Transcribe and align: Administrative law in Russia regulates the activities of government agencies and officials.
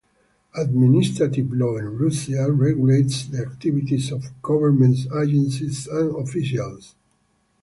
Administrative 0.55 1.53
law 1.53 1.77
in 1.77 1.95
Russia 1.95 2.51
regulates 2.51 3.27
the 3.27 3.37
activities 3.45 4.11
of 4.11 4.31
government 4.41 4.97
agencies 5.15 5.85
and 5.85 6.15
officials. 6.15 6.95